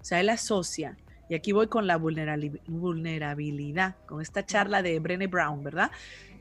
O 0.00 0.04
sea, 0.04 0.20
él 0.20 0.28
asocia 0.28 0.96
y 1.30 1.34
aquí 1.34 1.52
voy 1.52 1.68
con 1.68 1.86
la 1.86 1.96
vulnerabilidad, 1.96 3.96
con 4.06 4.20
esta 4.20 4.44
charla 4.44 4.82
de 4.82 4.98
Brené 4.98 5.28
Brown, 5.28 5.62
¿verdad? 5.62 5.92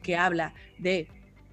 Que 0.01 0.17
habla 0.17 0.55
de 0.79 1.07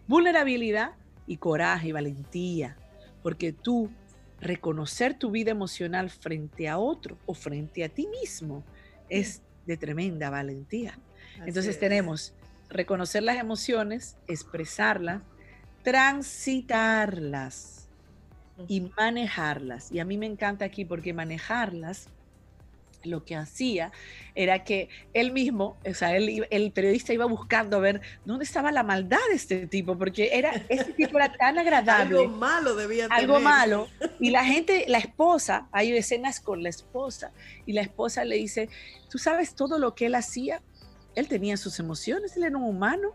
vulnerabilidad 0.06 0.92
y 1.26 1.36
coraje 1.36 1.88
y 1.88 1.92
valentía, 1.92 2.78
porque 3.22 3.52
tú 3.52 3.90
reconocer 4.40 5.18
tu 5.18 5.30
vida 5.30 5.50
emocional 5.50 6.08
frente 6.08 6.66
a 6.68 6.78
otro 6.78 7.18
o 7.26 7.34
frente 7.34 7.84
a 7.84 7.90
ti 7.90 8.06
mismo 8.06 8.64
es 9.10 9.42
de 9.66 9.76
tremenda 9.76 10.30
valentía. 10.30 10.98
Entonces 11.44 11.78
tenemos 11.78 12.32
reconocer 12.70 13.22
las 13.22 13.36
emociones, 13.36 14.16
expresarlas, 14.28 15.20
transitarlas 15.82 17.85
y 18.68 18.80
manejarlas. 18.96 19.92
Y 19.92 19.98
a 20.00 20.04
mí 20.04 20.16
me 20.16 20.26
encanta 20.26 20.64
aquí 20.64 20.84
porque 20.84 21.12
manejarlas 21.12 22.08
lo 23.06 23.24
que 23.24 23.36
hacía 23.36 23.92
era 24.34 24.64
que 24.64 24.88
él 25.14 25.32
mismo, 25.32 25.76
o 25.88 25.94
sea, 25.94 26.16
el 26.16 26.72
periodista 26.72 27.12
iba 27.12 27.24
buscando 27.24 27.76
a 27.76 27.80
ver 27.80 28.00
dónde 28.24 28.44
estaba 28.44 28.72
la 28.72 28.82
maldad 28.82 29.18
de 29.30 29.36
este 29.36 29.66
tipo, 29.66 29.96
porque 29.96 30.30
era, 30.32 30.50
este 30.68 30.92
tipo 30.92 31.16
era 31.18 31.32
tan 31.32 31.58
agradable. 31.58 32.18
algo 32.18 32.28
malo 32.28 32.74
debía 32.74 33.08
tener. 33.08 33.18
Algo 33.18 33.40
malo. 33.40 33.88
Y 34.20 34.30
la 34.30 34.44
gente, 34.44 34.84
la 34.88 34.98
esposa, 34.98 35.68
hay 35.72 35.96
escenas 35.96 36.40
con 36.40 36.62
la 36.62 36.68
esposa, 36.68 37.32
y 37.64 37.72
la 37.72 37.82
esposa 37.82 38.24
le 38.24 38.36
dice, 38.36 38.68
¿tú 39.08 39.18
sabes 39.18 39.54
todo 39.54 39.78
lo 39.78 39.94
que 39.94 40.06
él 40.06 40.14
hacía? 40.14 40.62
Él 41.14 41.28
tenía 41.28 41.56
sus 41.56 41.78
emociones, 41.78 42.36
él 42.36 42.44
era 42.44 42.56
un 42.56 42.64
humano. 42.64 43.12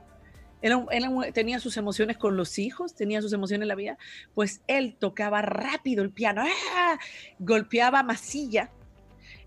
Él, 0.61 0.85
tenía 1.33 1.59
sus 1.59 1.77
emociones 1.77 2.17
con 2.17 2.37
los 2.37 2.59
hijos, 2.59 2.95
tenía 2.95 3.21
sus 3.21 3.33
emociones 3.33 3.63
en 3.63 3.67
la 3.69 3.75
vida, 3.75 3.97
pues 4.33 4.61
él 4.67 4.95
tocaba 4.99 5.41
rápido 5.41 6.03
el 6.03 6.11
piano, 6.11 6.43
¡ah! 6.43 6.99
golpeaba 7.39 8.03
masilla, 8.03 8.69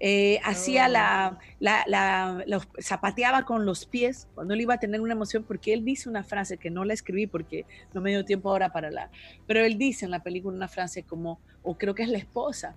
eh, 0.00 0.40
hacía 0.44 0.88
la, 0.88 1.38
la, 1.60 2.44
zapateaba 2.80 3.44
con 3.44 3.64
los 3.64 3.86
pies 3.86 4.28
cuando 4.34 4.54
él 4.54 4.60
iba 4.60 4.74
a 4.74 4.78
tener 4.78 5.00
una 5.00 5.14
emoción, 5.14 5.44
porque 5.44 5.72
él 5.72 5.84
dice 5.84 6.08
una 6.08 6.24
frase 6.24 6.58
que 6.58 6.70
no 6.70 6.84
la 6.84 6.94
escribí 6.94 7.26
porque 7.26 7.64
no 7.92 8.00
me 8.00 8.10
dio 8.10 8.24
tiempo 8.24 8.50
ahora 8.50 8.72
para 8.72 8.90
la, 8.90 9.10
pero 9.46 9.60
él 9.64 9.78
dice 9.78 10.04
en 10.04 10.10
la 10.10 10.22
película 10.22 10.56
una 10.56 10.68
frase 10.68 11.04
como, 11.04 11.40
o 11.62 11.78
creo 11.78 11.94
que 11.94 12.02
es 12.02 12.08
la 12.08 12.18
esposa, 12.18 12.74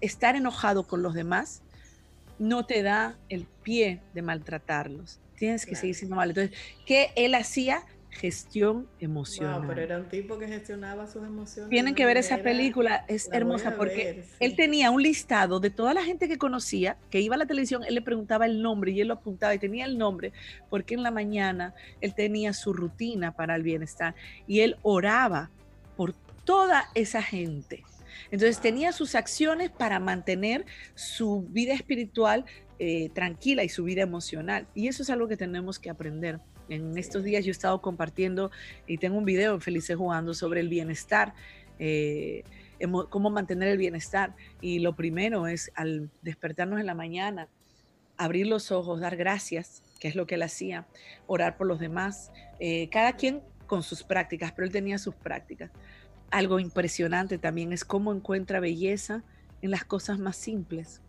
estar 0.00 0.36
enojado 0.36 0.86
con 0.86 1.02
los 1.02 1.14
demás 1.14 1.62
no 2.38 2.66
te 2.66 2.82
da 2.82 3.16
el 3.28 3.46
pie 3.62 4.02
de 4.14 4.22
maltratarlos. 4.22 5.20
Tienes 5.36 5.66
que 5.66 5.76
seguir 5.76 5.94
siendo 5.94 6.16
malo. 6.16 6.30
Entonces, 6.30 6.56
¿qué 6.84 7.10
él 7.16 7.34
hacía? 7.34 7.84
gestión 8.16 8.88
emocional. 8.98 9.64
pero 9.66 9.80
era 9.80 9.98
un 9.98 10.08
tipo 10.08 10.38
que 10.38 10.48
gestionaba 10.48 11.06
sus 11.06 11.22
emociones. 11.24 11.70
Tienen 11.70 11.94
que 11.94 12.06
ver 12.06 12.16
esa 12.16 12.38
película, 12.38 13.04
es 13.08 13.28
hermosa 13.32 13.76
porque 13.76 14.24
él 14.40 14.56
tenía 14.56 14.90
un 14.90 15.02
listado 15.02 15.60
de 15.60 15.70
toda 15.70 15.94
la 15.94 16.02
gente 16.02 16.28
que 16.28 16.38
conocía, 16.38 16.96
que 17.10 17.20
iba 17.20 17.34
a 17.34 17.38
la 17.38 17.46
televisión, 17.46 17.84
él 17.84 17.94
le 17.94 18.02
preguntaba 18.02 18.46
el 18.46 18.62
nombre 18.62 18.92
y 18.92 19.00
él 19.00 19.08
lo 19.08 19.14
apuntaba 19.14 19.54
y 19.54 19.58
tenía 19.58 19.84
el 19.84 19.98
nombre 19.98 20.32
porque 20.70 20.94
en 20.94 21.02
la 21.02 21.10
mañana 21.10 21.74
él 22.00 22.14
tenía 22.14 22.52
su 22.52 22.72
rutina 22.72 23.32
para 23.32 23.54
el 23.54 23.62
bienestar 23.62 24.14
y 24.46 24.60
él 24.60 24.76
oraba 24.82 25.50
por 25.96 26.14
toda 26.44 26.88
esa 26.94 27.22
gente. 27.22 27.84
Entonces 28.30 28.60
tenía 28.60 28.92
sus 28.92 29.14
acciones 29.14 29.70
para 29.70 29.98
mantener 30.00 30.66
su 30.94 31.42
vida 31.50 31.74
espiritual 31.74 32.44
eh, 32.78 33.08
tranquila 33.14 33.64
y 33.64 33.68
su 33.68 33.84
vida 33.84 34.02
emocional. 34.02 34.66
Y 34.74 34.88
eso 34.88 35.02
es 35.02 35.10
algo 35.10 35.28
que 35.28 35.36
tenemos 35.36 35.78
que 35.78 35.90
aprender. 35.90 36.40
En 36.68 36.98
estos 36.98 37.24
días 37.24 37.44
yo 37.44 37.50
he 37.50 37.52
estado 37.52 37.80
compartiendo 37.80 38.50
y 38.86 38.98
tengo 38.98 39.16
un 39.16 39.24
video 39.24 39.54
en 39.54 39.60
Felices 39.60 39.96
Jugando 39.96 40.34
sobre 40.34 40.60
el 40.60 40.68
bienestar, 40.68 41.32
eh, 41.78 42.42
cómo 43.08 43.30
mantener 43.30 43.68
el 43.68 43.78
bienestar. 43.78 44.34
Y 44.60 44.80
lo 44.80 44.94
primero 44.96 45.46
es 45.46 45.70
al 45.74 46.10
despertarnos 46.22 46.80
en 46.80 46.86
la 46.86 46.94
mañana, 46.94 47.48
abrir 48.16 48.46
los 48.46 48.70
ojos, 48.72 49.00
dar 49.00 49.16
gracias, 49.16 49.82
que 50.00 50.08
es 50.08 50.14
lo 50.14 50.26
que 50.26 50.34
él 50.34 50.42
hacía, 50.42 50.86
orar 51.26 51.56
por 51.56 51.66
los 51.66 51.78
demás, 51.78 52.30
eh, 52.58 52.88
cada 52.90 53.14
quien 53.14 53.42
con 53.66 53.82
sus 53.82 54.02
prácticas, 54.02 54.52
pero 54.52 54.66
él 54.66 54.72
tenía 54.72 54.98
sus 54.98 55.14
prácticas. 55.14 55.70
Algo 56.30 56.58
impresionante 56.58 57.38
también 57.38 57.72
es 57.72 57.84
cómo 57.84 58.12
encuentra 58.12 58.60
belleza 58.60 59.22
en 59.62 59.70
las 59.70 59.84
cosas 59.84 60.18
más 60.18 60.36
simples. 60.36 61.00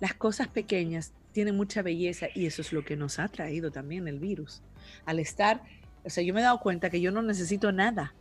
Las 0.00 0.14
cosas 0.14 0.48
pequeñas 0.48 1.12
tienen 1.32 1.56
mucha 1.56 1.82
belleza 1.82 2.28
y 2.34 2.46
eso 2.46 2.62
es 2.62 2.72
lo 2.72 2.84
que 2.84 2.96
nos 2.96 3.18
ha 3.18 3.28
traído 3.28 3.70
también 3.70 4.08
el 4.08 4.18
virus 4.18 4.62
al 5.04 5.18
estar, 5.18 5.62
o 6.04 6.10
sea, 6.10 6.22
yo 6.22 6.32
me 6.32 6.40
he 6.40 6.42
dado 6.42 6.60
cuenta 6.60 6.90
que 6.90 7.00
yo 7.00 7.10
no 7.10 7.22
necesito 7.22 7.72
nada 7.72 8.14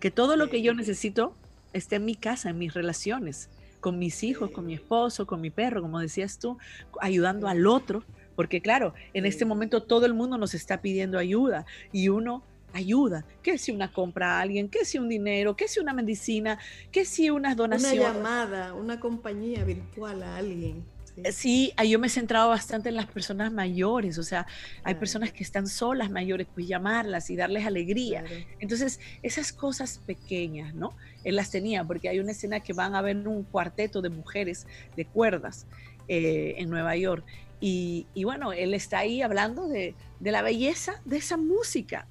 Que 0.00 0.10
todo 0.10 0.36
lo 0.36 0.50
que 0.50 0.62
yo 0.62 0.74
necesito 0.74 1.34
esté 1.72 1.96
en 1.96 2.04
mi 2.04 2.14
casa, 2.14 2.50
en 2.50 2.58
mis 2.58 2.74
relaciones, 2.74 3.50
con 3.80 3.98
mis 3.98 4.22
hijos, 4.22 4.50
con 4.50 4.66
mi 4.66 4.74
esposo, 4.74 5.26
con 5.26 5.40
mi 5.40 5.50
perro, 5.50 5.82
como 5.82 5.98
decías 6.00 6.38
tú, 6.38 6.58
ayudando 7.00 7.48
al 7.48 7.66
otro. 7.66 8.04
Porque 8.36 8.60
claro, 8.60 8.94
en 9.12 9.26
este 9.26 9.44
momento 9.44 9.82
todo 9.82 10.06
el 10.06 10.14
mundo 10.14 10.38
nos 10.38 10.54
está 10.54 10.80
pidiendo 10.80 11.18
ayuda 11.18 11.66
y 11.92 12.08
uno 12.08 12.42
ayuda. 12.72 13.24
¿Qué 13.42 13.58
si 13.58 13.72
una 13.72 13.92
compra 13.92 14.38
a 14.38 14.40
alguien? 14.40 14.68
¿Qué 14.68 14.84
si 14.84 14.98
un 14.98 15.08
dinero? 15.08 15.56
¿Qué 15.56 15.68
si 15.68 15.80
una 15.80 15.92
medicina? 15.92 16.58
¿Qué 16.92 17.04
si 17.04 17.30
unas 17.30 17.56
donaciones? 17.56 18.00
Una 18.00 18.12
llamada, 18.12 18.74
una 18.74 19.00
compañía 19.00 19.64
virtual 19.64 20.22
a 20.22 20.36
alguien. 20.36 20.84
Sí. 21.32 21.72
yo 21.86 21.98
me 21.98 22.06
he 22.06 22.10
centrado 22.10 22.48
bastante 22.48 22.88
en 22.88 22.96
las 22.96 23.06
personas 23.06 23.52
mayores, 23.52 24.18
o 24.18 24.22
sea, 24.22 24.46
hay 24.84 24.94
personas 24.94 25.32
que 25.32 25.42
están 25.42 25.66
solas 25.66 26.10
mayores, 26.10 26.46
pues 26.54 26.66
llamarlas 26.66 27.30
y 27.30 27.36
darles 27.36 27.66
alegría. 27.66 28.24
Entonces, 28.60 29.00
esas 29.22 29.52
cosas 29.52 30.00
pequeñas, 30.06 30.74
¿no? 30.74 30.94
Él 31.24 31.36
las 31.36 31.50
tenía, 31.50 31.84
porque 31.84 32.08
hay 32.08 32.20
una 32.20 32.32
escena 32.32 32.60
que 32.60 32.72
van 32.72 32.94
a 32.94 33.02
ver 33.02 33.16
un 33.26 33.42
cuarteto 33.44 34.00
de 34.02 34.10
mujeres 34.10 34.66
de 34.96 35.04
cuerdas 35.06 35.66
eh, 36.06 36.54
en 36.58 36.70
Nueva 36.70 36.96
York. 36.96 37.24
Y, 37.60 38.06
bueno, 38.22 38.52
él 38.52 38.72
está 38.72 39.00
ahí 39.00 39.20
hablando 39.20 39.66
de, 39.66 39.96
de 40.20 40.30
la 40.30 40.42
belleza 40.42 41.00
de 41.04 41.16
esa 41.16 41.36
música, 41.36 42.06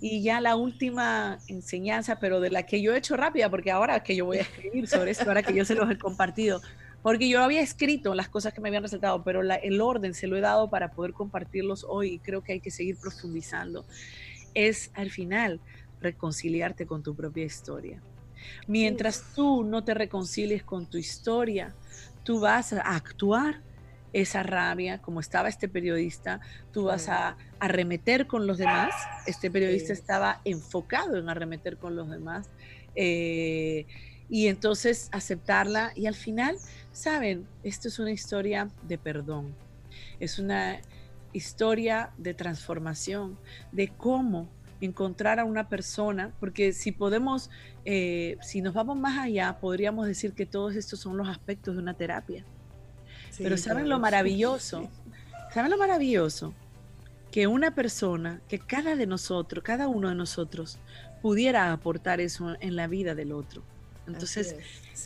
y 0.00 0.22
ya 0.22 0.40
la 0.40 0.56
última 0.56 1.38
enseñanza, 1.48 2.18
pero 2.18 2.40
de 2.40 2.50
la 2.50 2.64
que 2.64 2.82
yo 2.82 2.94
he 2.94 2.98
hecho 2.98 3.16
rápida, 3.16 3.50
porque 3.50 3.70
ahora 3.70 4.02
que 4.02 4.16
yo 4.16 4.24
voy 4.24 4.38
a 4.38 4.42
escribir 4.42 4.88
sobre 4.88 5.10
esto, 5.10 5.24
ahora 5.24 5.42
que 5.42 5.54
yo 5.54 5.64
se 5.64 5.74
los 5.74 5.90
he 5.90 5.98
compartido, 5.98 6.60
porque 7.02 7.28
yo 7.28 7.42
había 7.42 7.60
escrito 7.60 8.14
las 8.14 8.28
cosas 8.28 8.52
que 8.52 8.60
me 8.60 8.68
habían 8.68 8.82
resaltado, 8.82 9.22
pero 9.22 9.42
el 9.42 9.80
orden 9.80 10.14
se 10.14 10.26
lo 10.26 10.36
he 10.36 10.40
dado 10.40 10.70
para 10.70 10.90
poder 10.90 11.12
compartirlos 11.12 11.84
hoy 11.88 12.14
y 12.14 12.18
creo 12.18 12.42
que 12.42 12.52
hay 12.52 12.60
que 12.60 12.70
seguir 12.70 12.96
profundizando, 12.96 13.84
es 14.54 14.90
al 14.94 15.10
final 15.10 15.60
reconciliarte 16.00 16.86
con 16.86 17.02
tu 17.02 17.14
propia 17.14 17.44
historia. 17.44 18.00
Mientras 18.66 19.32
tú 19.34 19.64
no 19.64 19.84
te 19.84 19.94
reconcilies 19.94 20.62
con 20.62 20.86
tu 20.86 20.98
historia, 20.98 21.74
tú 22.24 22.40
vas 22.40 22.72
a 22.72 22.80
actuar 22.80 23.60
esa 24.12 24.42
rabia, 24.42 24.98
como 24.98 25.20
estaba 25.20 25.48
este 25.48 25.68
periodista, 25.68 26.40
tú 26.72 26.84
vas 26.84 27.08
a 27.08 27.36
arremeter 27.58 28.26
con 28.26 28.46
los 28.46 28.58
demás. 28.58 28.94
Este 29.26 29.50
periodista 29.50 29.92
estaba 29.92 30.40
enfocado 30.44 31.18
en 31.18 31.28
arremeter 31.28 31.76
con 31.76 31.96
los 31.96 32.10
demás. 32.10 32.48
Eh, 32.94 33.86
y 34.28 34.48
entonces 34.48 35.08
aceptarla 35.12 35.92
y 35.94 36.06
al 36.06 36.14
final, 36.14 36.56
saben, 36.92 37.46
esto 37.62 37.88
es 37.88 37.98
una 37.98 38.10
historia 38.10 38.70
de 38.82 38.98
perdón, 38.98 39.54
es 40.18 40.38
una 40.38 40.80
historia 41.32 42.10
de 42.16 42.34
transformación, 42.34 43.38
de 43.70 43.88
cómo 43.88 44.48
encontrar 44.80 45.38
a 45.38 45.44
una 45.44 45.68
persona, 45.68 46.32
porque 46.40 46.72
si 46.72 46.92
podemos, 46.92 47.50
eh, 47.84 48.36
si 48.42 48.62
nos 48.62 48.74
vamos 48.74 48.96
más 48.96 49.18
allá, 49.18 49.58
podríamos 49.60 50.06
decir 50.06 50.32
que 50.32 50.46
todos 50.46 50.74
estos 50.74 51.00
son 51.00 51.16
los 51.16 51.28
aspectos 51.28 51.76
de 51.76 51.82
una 51.82 51.94
terapia. 51.94 52.44
Pero 53.38 53.56
¿saben 53.56 53.88
lo 53.88 53.98
maravilloso? 53.98 54.88
¿Saben 55.52 55.70
lo 55.70 55.78
maravilloso? 55.78 56.54
Que 57.30 57.46
una 57.46 57.74
persona, 57.74 58.40
que 58.48 58.58
cada 58.58 58.96
de 58.96 59.06
nosotros, 59.06 59.62
cada 59.64 59.88
uno 59.88 60.08
de 60.08 60.14
nosotros, 60.14 60.78
pudiera 61.22 61.72
aportar 61.72 62.20
eso 62.20 62.56
en 62.60 62.76
la 62.76 62.86
vida 62.86 63.14
del 63.14 63.32
otro. 63.32 63.62
Entonces, 64.06 64.56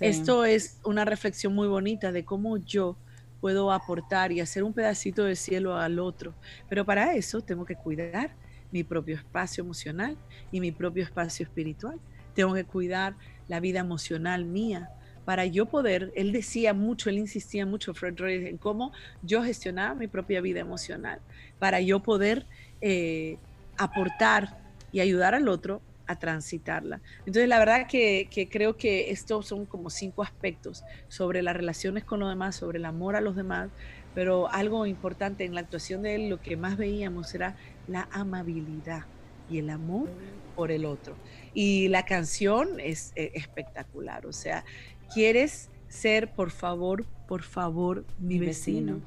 esto 0.01 0.45
es 0.45 0.79
una 0.85 1.05
reflexión 1.05 1.55
muy 1.55 1.69
bonita 1.69 2.13
de 2.13 2.25
cómo 2.25 2.59
yo 2.59 2.97
puedo 3.41 3.73
aportar 3.73 4.33
y 4.33 4.41
hacer 4.41 4.63
un 4.63 4.75
pedacito 4.75 5.25
de 5.25 5.35
cielo 5.35 5.77
al 5.77 5.99
otro. 5.99 6.35
Pero 6.69 6.85
para 6.85 7.15
eso 7.15 7.41
tengo 7.41 7.65
que 7.65 7.75
cuidar 7.75 8.35
mi 8.71 8.85
propio 8.85 9.17
espacio 9.17 9.65
emocional 9.65 10.17
y 10.53 10.61
mi 10.61 10.73
propio 10.73 11.03
espacio 11.03 11.45
espiritual. 11.45 11.99
Tengo 12.35 12.55
que 12.55 12.65
cuidar 12.65 13.17
la 13.49 13.61
vida 13.61 13.81
emocional 13.81 14.45
mía, 14.45 14.91
para 15.31 15.47
yo 15.47 15.67
poder, 15.67 16.11
él 16.17 16.33
decía 16.33 16.75
mucho, 16.75 17.09
él 17.09 17.17
insistía 17.17 17.65
mucho, 17.65 17.95
Fred 17.95 18.19
Reyes, 18.19 18.51
en 18.51 18.57
cómo 18.57 18.91
yo 19.23 19.45
gestionaba 19.45 19.95
mi 19.95 20.09
propia 20.09 20.41
vida 20.41 20.59
emocional, 20.59 21.21
para 21.61 21.81
yo 21.81 22.00
poder 22.00 22.47
eh, 22.81 23.39
aportar 23.78 24.59
y 24.91 24.99
ayudar 24.99 25.37
al 25.37 25.47
otro 25.47 25.83
a 26.09 26.19
transitarla. 26.19 27.00
Entonces, 27.21 27.47
la 27.49 27.61
verdad 27.61 27.87
que, 27.87 28.28
creo 28.50 28.76
que 28.76 29.13
estos 29.13 29.47
son 29.47 29.67
como 29.67 29.89
cinco 29.89 30.25
aspectos 30.25 30.83
sobre 31.07 31.43
las 31.43 31.54
relaciones 31.54 32.02
con 32.02 32.19
los 32.19 32.28
demás, 32.28 32.57
sobre 32.57 32.81
el 32.81 32.85
amor 32.85 33.15
a 33.15 33.21
los 33.21 33.37
demás, 33.37 33.71
pero 34.17 34.50
algo 34.50 34.85
importante 34.85 35.45
en 35.45 35.54
la 35.54 35.61
actuación 35.61 36.02
de 36.02 36.17
él, 36.17 36.28
lo 36.28 36.41
que 36.41 36.57
más 36.57 36.76
veíamos 36.76 37.33
era 37.37 37.54
la 37.87 38.09
amabilidad 38.11 39.04
y 39.49 39.59
el 39.59 39.71
amor 39.71 40.09
por 40.57 40.73
el 40.73 40.85
otro. 40.85 41.15
Y 41.54 41.87
la 41.87 42.04
canción 42.04 42.81
es 42.81 43.13
eh, 43.15 43.31
espectacular, 43.35 44.26
o 44.26 44.33
sea, 44.33 44.65
¿Quieres 45.13 45.69
ser, 45.89 46.33
por 46.33 46.51
favor, 46.51 47.05
por 47.27 47.43
favor, 47.43 48.05
mi, 48.19 48.39
vecino? 48.39 49.01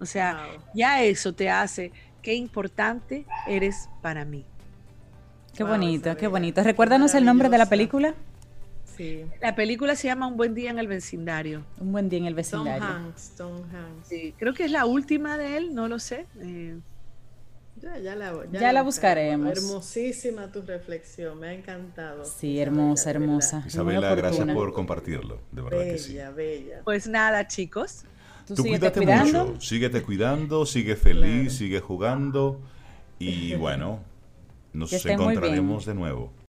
O 0.00 0.06
sea, 0.06 0.46
ya 0.74 1.02
eso 1.02 1.32
te 1.32 1.50
hace 1.50 1.92
qué 2.22 2.34
importante 2.34 3.26
eres 3.46 3.88
para 4.02 4.24
mí. 4.24 4.44
Qué 5.56 5.64
bonito, 5.64 6.16
qué 6.16 6.28
bonito. 6.28 6.62
¿Recuérdanos 6.62 7.14
el 7.14 7.24
nombre 7.24 7.48
de 7.48 7.58
la 7.58 7.66
película? 7.66 8.14
Sí. 8.96 9.24
La 9.40 9.54
película 9.54 9.96
se 9.96 10.08
llama 10.08 10.26
Un 10.26 10.36
buen 10.36 10.54
día 10.54 10.70
en 10.70 10.78
el 10.78 10.86
vecindario. 10.86 11.64
Un 11.78 11.92
buen 11.92 12.08
día 12.08 12.20
en 12.20 12.26
el 12.26 12.34
vecindario. 12.34 12.86
Tom 12.86 13.06
Hanks, 13.06 13.30
Tom 13.36 13.56
Hanks. 13.72 14.08
Sí, 14.08 14.34
creo 14.38 14.54
que 14.54 14.64
es 14.64 14.70
la 14.70 14.86
última 14.86 15.36
de 15.36 15.56
él, 15.56 15.74
no 15.74 15.88
lo 15.88 15.98
sé. 15.98 16.26
Eh, 16.40 16.78
ya, 17.80 18.72
la, 18.72 18.82
buscaremos. 18.82 19.56
Hermosísima 19.56 20.50
tu 20.50 20.62
reflexión, 20.62 21.38
me 21.38 21.48
ha 21.48 21.52
encantado. 21.52 22.24
Sí, 22.24 22.58
hermosa, 22.58 23.10
hermosa. 23.10 23.64
Isabela, 23.66 24.14
gracias 24.14 24.46
por 24.48 24.72
compartirlo, 24.72 25.40
de 25.52 25.62
verdad 25.62 25.84
que 25.84 25.98
sí. 25.98 26.18
Bella. 26.36 26.82
Pues 26.84 27.08
nada, 27.08 27.46
chicos. 27.46 28.04
Tú, 28.46 28.62
cuídate 28.62 29.00
mucho, 29.00 29.60
síguete 29.60 30.02
cuidando, 30.02 30.64
sigue 30.64 30.96
feliz, 30.96 31.56
sigue 31.58 31.80
jugando 31.80 32.60
y 33.18 33.54
bueno, 33.54 34.00
nos 34.72 34.92
encontraremos 35.04 35.84
de 35.84 35.94
nuevo. 35.94 36.32